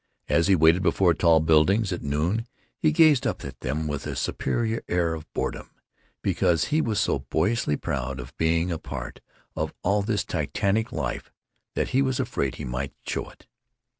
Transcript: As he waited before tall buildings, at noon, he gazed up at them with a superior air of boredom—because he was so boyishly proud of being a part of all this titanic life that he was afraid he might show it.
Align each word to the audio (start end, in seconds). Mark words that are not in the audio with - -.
As 0.27 0.47
he 0.47 0.55
waited 0.55 0.81
before 0.81 1.13
tall 1.13 1.41
buildings, 1.41 1.93
at 1.93 2.01
noon, 2.01 2.47
he 2.75 2.91
gazed 2.91 3.27
up 3.27 3.45
at 3.45 3.59
them 3.59 3.85
with 3.85 4.07
a 4.07 4.15
superior 4.15 4.83
air 4.87 5.13
of 5.13 5.31
boredom—because 5.35 6.65
he 6.65 6.81
was 6.81 6.99
so 6.99 7.19
boyishly 7.29 7.77
proud 7.77 8.19
of 8.19 8.35
being 8.35 8.71
a 8.71 8.79
part 8.79 9.21
of 9.55 9.75
all 9.83 10.01
this 10.01 10.23
titanic 10.23 10.91
life 10.91 11.31
that 11.75 11.89
he 11.89 12.01
was 12.01 12.19
afraid 12.19 12.55
he 12.55 12.65
might 12.65 12.95
show 13.05 13.29
it. 13.29 13.45